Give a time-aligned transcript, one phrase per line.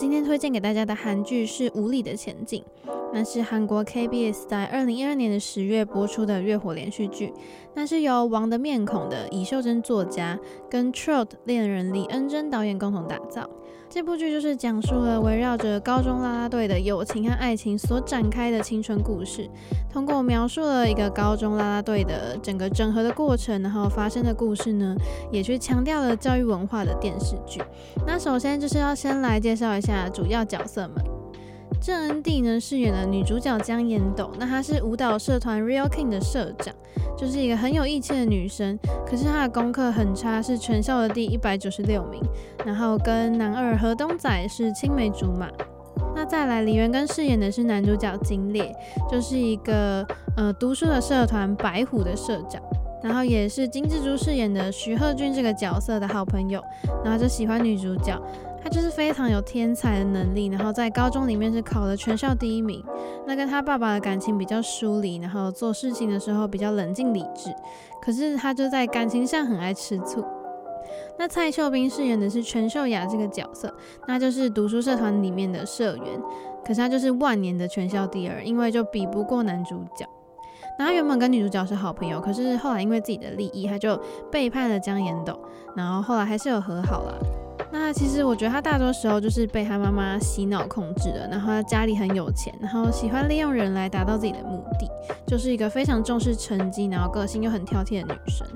[0.00, 2.64] 今天推荐给大家的韩剧是《无理的前进》。
[3.12, 7.32] 那是韩国 KBS 在二零一二年的十月播出的月火连续剧，
[7.74, 10.38] 那是由《王的面孔》的尹秀珍作家
[10.70, 13.48] 跟 Trot 恋人李恩珍导演共同打造。
[13.88, 19.50] 这部剧就是讲述了围绕着高中啦啦队的友情和爱情所展开的青春故事，
[19.92, 24.94] 通过描述了一个高中啦啦队的整个整合的过程，然后发生的故事呢，
[25.32, 27.60] 也去强调了教育文化的电视剧。
[28.06, 31.19] 那首先就是要先来介绍一下主要角色们。
[31.80, 36.74] 郑恩地呢饰演了女主角姜妍斗，那她是舞蹈社团 Real King 的社长，
[37.16, 38.78] 就是一个很有义气的女生。
[39.06, 42.22] 可是她的功课很差，是全校的第一百九十六名。
[42.66, 45.48] 然后跟男二河东仔是青梅竹马。
[46.14, 48.74] 那再来李元根饰演的是男主角金烈，
[49.10, 52.60] 就是一个呃读书的社团白虎的社长。
[53.02, 56.62] 然后也是金智珠饰演的徐赫俊这个角色的好朋友，
[57.02, 58.14] 然后就喜欢女主角。
[58.62, 62.84] 他就是非常有天才的能力，然后在高中里面是考了全校第一名。
[63.26, 67.50] 那跟他爸爸的感情比较疏离，然后做事情的时候比较冷静理智。
[68.02, 70.24] 可是他就在感情上很爱吃醋。
[71.18, 73.72] 那蔡秀彬饰演的是全秀雅这个角色，
[74.08, 76.20] 那就是读书社团里面的社员。
[76.64, 80.06] 可是他就是万年的全校第二，因为就比不过男主角。
[80.78, 83.98] 那他原本跟女主角是好朋友，可是后来因为自己的利益，他就
[84.30, 85.38] 背叛了姜妍斗。
[85.76, 87.18] 然后后来还是有和好了。
[87.72, 94.90] 那其实我觉得他大多时候就是被他妈妈洗脑控制的，然后他家里很有钱，然后喜欢利用人来达到自己的目的，
[95.26, 98.46] 就是一个非常重视成绩，然后个性又很挑剔的女生。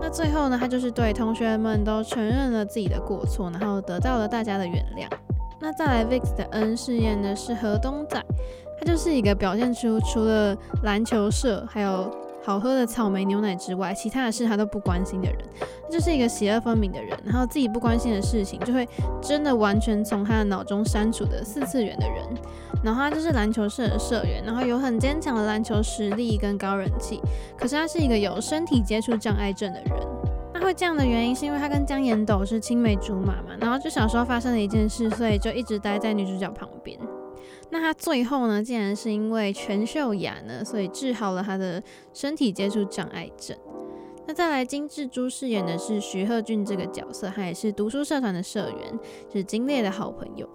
[0.00, 5.06] 那最后呢，他就是对同学们都承认了自己的过错，然后得到了大家的原谅。
[5.60, 8.20] 那再来，VIX 的恩饰演的是河东仔，
[8.78, 12.10] 他就是一个表现出除了篮球社还有
[12.44, 15.38] 好喝的草莓牛奶之外，其他的事他都不关心的人，
[15.90, 18.88] 就是一个邪恶分明的人，然后自己不关心的事情就会
[19.22, 22.24] 真的完全从他的脑中删除的四次元的人。
[22.82, 27.20] 然后他就是篮球社的社员，然后有很坚强的篮球实力跟高人气，
[27.56, 29.92] 可是他是一个有身体接触障碍症的人。
[30.52, 36.98] 那会这样的原因是因为他跟姜妍斗是青梅竹马嘛，然后就小时候发生了一件事，所以就一直待在女主角旁边。
[37.72, 43.56] 那他最后呢，竟然是因为全秀雅呢，所以治好了他的身体接触障碍症。
[44.26, 48.98] 那再来，金智珠饰演的是徐赫俊这个角色，他也是读书社团的社员，
[49.32, 50.46] 是金烈的好朋友。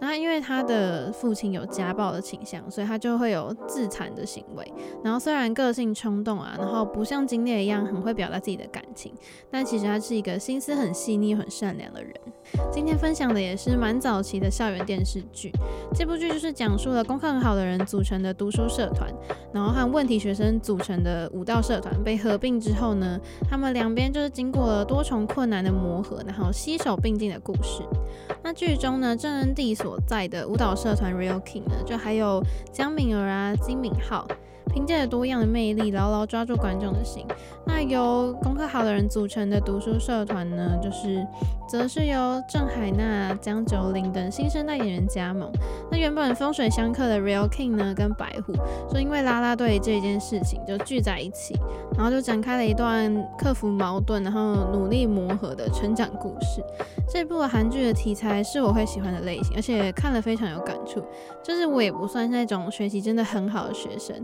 [0.00, 4.72] 那因为他的父亲有家暴的倾向，所以他就会有自残的行为。
[5.02, 9.12] 然后虽然个性冲动啊，然后不像金烈一样很会表达自己的感情，
[9.50, 12.12] 但其实他是一个心思很细腻、很善良的人。
[12.70, 15.50] 今天分享的也是蛮早期的校园电视剧。
[15.94, 19.10] 这部剧就是讲述了功课很好的人组成的读书社团，
[19.52, 23.18] 然后和问题学生组成的舞蹈社团被合并之后呢，
[23.48, 27.82] 他们两边就是经过了多重困难的磨合，然后携手并进的故事。
[28.42, 34.26] 那剧中呢，郑恩地所在的舞蹈社团 Real King 呢，就还有姜敏儿啊、金敏浩。
[34.72, 37.24] 凭借着多样的魅力，牢牢抓住观众的心。
[37.66, 41.26] 那由功课好的人组成的读书社团呢，就是
[41.68, 45.50] 则是由郑海娜、江九龄等新生代演员加盟。
[45.90, 48.52] 那原本风水相克的 Real King 呢，跟白虎
[48.92, 51.54] 就因为拉拉队这件事情就聚在一起，
[51.96, 56.62] 然后就展开了一段克服矛盾，然后努力磨合的成长故事。
[57.08, 61.02] 这部韩剧的题材是我会喜欢的类型，而且看了非常有感触。
[61.42, 64.14] 就是我也不算是那种学习真的很好的学生。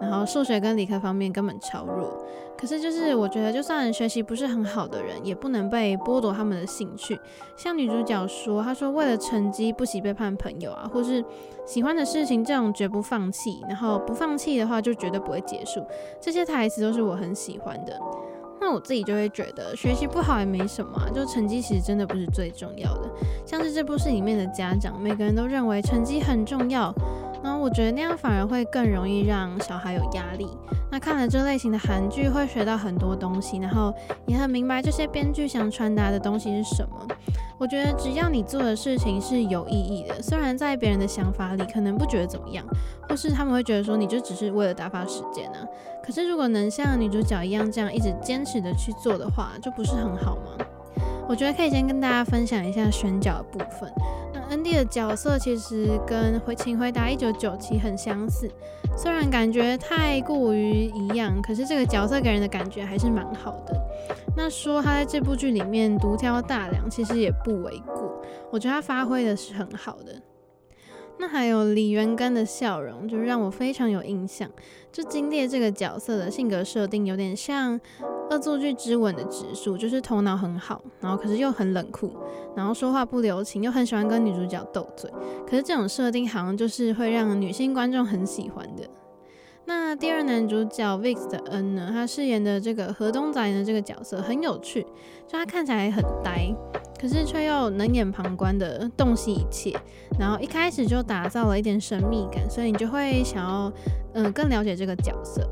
[0.00, 2.24] 然后数学跟理科方面根本超弱，
[2.58, 7.18] 可是就是我觉得，就算学习不是很好的人，也不能被剥夺他们的兴趣。
[7.56, 11.24] 像女主角说，她说为了成绩不惜背叛朋友啊，或是
[11.64, 15.84] 喜欢的事情这种绝不放弃，然后不放弃的话就绝对不会结束。
[16.20, 17.98] 这些台词都是我很喜欢的。
[18.60, 23.10] 那我自己就会觉得学习不好也没什么啊，就成绩其实真的不是最重要的。
[23.44, 26.94] 像是这部戏里面的家长，每个人都认为成绩很重要。
[27.44, 30.48] 那我觉得那样反而会更容易让小孩有压力。
[30.90, 33.92] 那看了这类型的韩剧，会学到很多东西，然后
[34.26, 37.06] 也很明白这些编剧想传达的东西是什么。
[37.58, 42.64] 我觉得只要你做的事情是有意义的，虽然在别人的想法里可能不觉得怎么样，
[43.08, 45.58] 或是他们会觉得说你就只是为了打发时间呢。
[46.02, 50.64] 可是如果能像女主角一样这样一直坚持的去做的话，就不是很好吗？
[51.28, 53.90] 我觉得可以先跟大家分享一下选角的部分。
[54.32, 58.48] 那恩地的角色其实跟回《请回答一九九七》很相似，
[58.96, 63.74] 虽然感觉太过于一样，可是这个角色给人的感觉还是蛮好的。
[64.36, 68.22] 那说他在这部剧里面独挑大梁，其实也不为过。
[68.50, 70.20] 我觉得他发挥的是很好的。
[71.16, 74.50] 那还有李元根的笑容，就让我非常有印象。
[74.90, 77.80] 就金烈这个角色的性格设定有点像
[78.30, 82.10] 恶作剧之吻的直属就是头脑很好，然后可是又很冷酷，
[82.56, 85.10] 然后说话不留情，又很喜欢跟女主角斗嘴。
[85.46, 88.82] 可是这种设定好像就是会让女性观众很喜欢的。
[89.66, 94.82] 那第二男主角 Vix 的恩呢，他饰演的这个河东仔呢，这个角色很有趣，
[95.26, 96.54] 就他看起来很呆，
[97.00, 99.74] 可是却又冷眼旁观的洞悉一切，
[100.18, 103.72] 然后一开始就打造了一点神秘感，所以你就会想要
[104.12, 105.48] 嗯、更了解这个角色。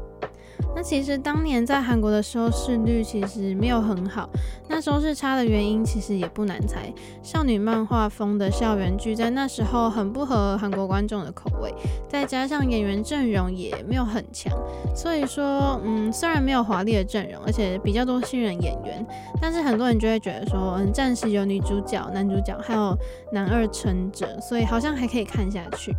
[0.75, 4.29] 那其实当年在韩国的收视率其实没有很好，
[4.69, 6.93] 那收视差的原因其实也不难猜。
[7.23, 11.73] 少女漫画风的校园剧在那时候很不合韩国观众的口味，
[12.09, 14.53] 再加上演员阵容也没有很强，
[14.97, 19.07] 所以说，嗯，虽然没有华丽的阵容，而且比较多新人演员，
[19.41, 22.97] 但是很多人就会觉得说，嗯，暂时有女主角、男主角还有
[23.31, 25.95] 男二撑着，所以好像还可以看下去。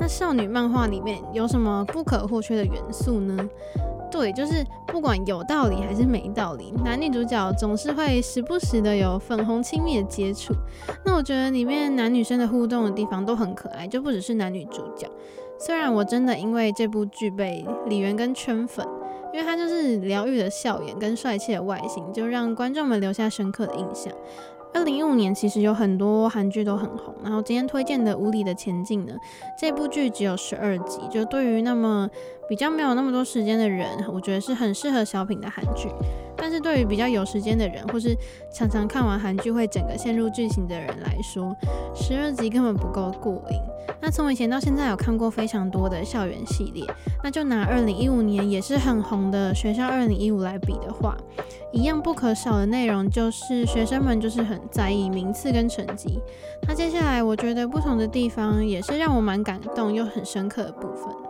[0.00, 3.48] 那少女漫画里面有什么不可或缺的元素呢？
[4.10, 10.54] 对，就是不管有道理还是没道理，男女主角总是会时不时的有粉红亲密的接触。
[11.04, 15.06] 那我觉得里面男女生的互动的地方都很可爱，就不只是男女主角。
[15.58, 18.86] 虽然我真的因为这部剧被李元根圈粉，
[19.34, 24.10] 因为他就是疗愈的笑颜跟帅气的外形，就让观众们留下深刻的印象。
[24.74, 29.14] 二零一五年其实有很多韩剧都很红，然后今天推荐的《无理的前进》呢，
[29.58, 32.08] 这部剧只有十二集，就对于那么
[32.48, 35.88] 比较没有那么多时间的人，我觉得是很适合小品的韩剧。
[36.40, 38.16] 但是对于比较有时间的人，或是
[38.52, 41.54] 常常看完韩剧会整个陷入剧情的人来说，
[41.94, 43.58] 十二集根本不够过瘾。
[44.00, 46.84] 那从以前到现在有看过非常多的校园系列，
[47.24, 51.16] 那就拿二零一五年也是很红的《学校二零一五》来比的话，
[51.72, 56.20] 一样不可少的内容就是学生们就是很在意名次跟成绩。
[56.68, 61.27] 那接下来我觉得不同的地方也是让我蛮感动又很深刻的部分。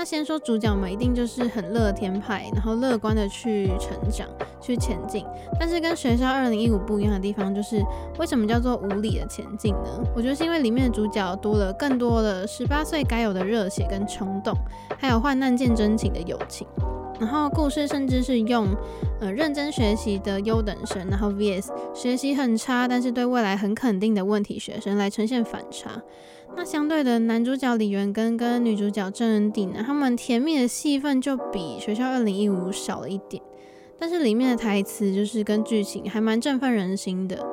[0.00, 4.26] 那先说主角们一定就是很乐天派，然后乐观的去成长、
[4.58, 5.26] 去前进。
[5.58, 7.84] 但是跟学校二零一五不一样的地方就是，
[8.18, 10.02] 为什么叫做无理的前进呢？
[10.16, 14.56] 我觉得是因为里面的主角多了更多的十八岁该有的热血跟冲动，
[14.98, 16.66] 还有患难见真情的友情。
[17.20, 18.68] 然后故事甚至是用
[19.20, 25.90] 呃认真学习的优等生，然后 vs 学习很差但是对未来很肯定的问题学生来呈现反差。
[26.56, 33.42] 那相对的，男主角李元根跟女主角郑恩地呢，他们甜蜜的戏份就比学校二零一五少了一点，
[33.98, 37.46] 但是里面的台词就是跟剧情还蛮振奋人心的。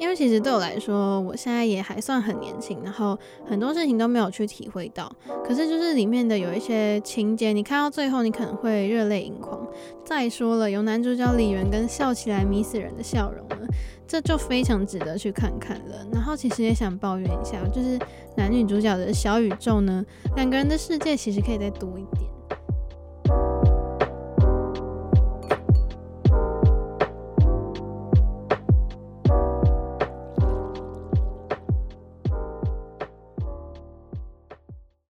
[0.00, 3.16] 因为其实对我来说，我现在也还算很年轻，然后
[3.46, 5.14] 很多事情都没有去体会到。
[5.44, 9.60] 可是就是里面的有一些情节，你看到最后，你可能会热泪盈眶。
[10.02, 13.68] 再说了，有男主角李元根笑起来迷死人的笑容了，
[14.08, 16.06] 这就非常值得去看看了。
[16.10, 17.98] 然后其实也想抱怨一下，就是
[18.38, 20.02] 男女主角的小宇宙呢，
[20.34, 22.26] 两个人的世界其实可以再多一点。